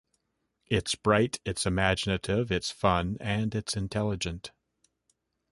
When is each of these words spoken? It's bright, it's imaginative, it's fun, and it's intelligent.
It's 0.65 0.95
bright, 0.95 1.39
it's 1.45 1.67
imaginative, 1.67 2.51
it's 2.51 2.71
fun, 2.71 3.17
and 3.19 3.53
it's 3.53 3.77
intelligent. 3.77 4.49